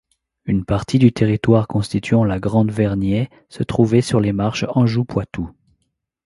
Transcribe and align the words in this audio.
Une 0.45 0.65
partie 0.65 0.97
du 0.97 1.13
territoire 1.13 1.67
constituant 1.67 2.23
la 2.25 2.39
Grande 2.39 2.71
Vergnaie 2.71 3.29
se 3.49 3.61
trouvait 3.61 4.01
sur 4.01 4.19
les 4.19 4.33
marches 4.33 4.65
Anjou-Poitou. 4.69 5.51